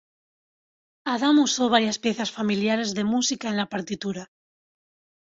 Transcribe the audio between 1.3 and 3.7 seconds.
usó varias piezas familiares de música en la